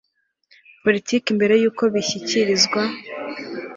[0.83, 2.81] Politiki mbere y uko bishyikirizwa